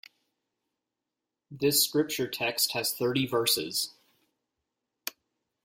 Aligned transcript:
This 1.51 1.85
scripture 1.85 2.27
text 2.27 2.71
has 2.71 2.91
thirty 2.91 3.27
Verses. 3.27 3.93